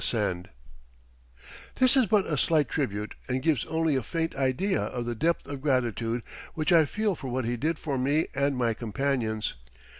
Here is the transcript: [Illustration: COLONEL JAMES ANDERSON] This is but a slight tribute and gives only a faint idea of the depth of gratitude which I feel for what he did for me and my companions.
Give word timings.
[Illustration: 0.01 0.47
COLONEL 0.47 0.49
JAMES 1.35 1.45
ANDERSON] 1.45 1.71
This 1.75 1.95
is 1.97 2.05
but 2.07 2.25
a 2.25 2.35
slight 2.35 2.69
tribute 2.69 3.13
and 3.29 3.41
gives 3.43 3.65
only 3.65 3.95
a 3.95 4.01
faint 4.01 4.35
idea 4.35 4.81
of 4.81 5.05
the 5.05 5.13
depth 5.13 5.45
of 5.45 5.61
gratitude 5.61 6.23
which 6.55 6.71
I 6.73 6.85
feel 6.85 7.13
for 7.13 7.27
what 7.27 7.45
he 7.45 7.55
did 7.55 7.77
for 7.77 7.99
me 7.99 8.25
and 8.33 8.57
my 8.57 8.73
companions. 8.73 9.53